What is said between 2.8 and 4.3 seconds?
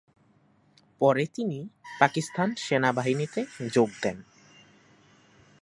বাহিনীতে যোগ দেন।